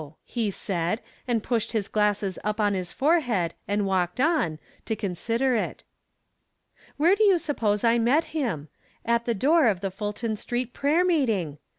"he 0.25 0.49
said, 0.49 0.99
and 1.27 1.43
pushed 1.43 1.73
his 1.73 1.87
glasses 1.87 2.39
up 2.43 2.59
on 2.59 2.73
his 2.73 2.91
forehead 2.91 3.53
and 3.67 3.85
walked 3.85 4.19
on, 4.19 4.57
to 4.83 4.95
consider 4.95 5.53
it. 5.55 5.83
Where 6.97 7.15
do 7.15 7.23
you 7.23 7.37
suppose 7.37 7.83
I 7.83 7.99
met 7.99 8.25
him? 8.33 8.69
At 9.05 9.25
the 9.25 9.35
door 9.35 9.67
of 9.67 9.81
the 9.81 9.91
Fulton 9.91 10.37
Street 10.37 10.73
prayer 10.73 11.05
meeting! 11.05 11.59